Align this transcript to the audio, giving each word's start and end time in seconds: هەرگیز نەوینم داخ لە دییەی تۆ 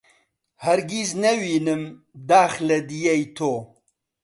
هەرگیز 0.65 1.09
نەوینم 1.23 1.83
داخ 2.29 2.53
لە 2.67 2.77
دییەی 2.89 3.23
تۆ 3.37 3.51